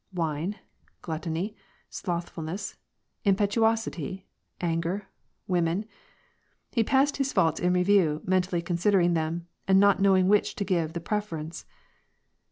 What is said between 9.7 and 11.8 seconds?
not knowing which to give the preference.